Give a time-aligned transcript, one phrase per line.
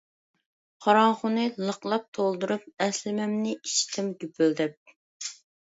[0.85, 4.97] قاراڭغۇنى لىقلاپ تولدۇرۇپ، ئەسلىمەمنى ئىچتىم گۈپۈلدەپ.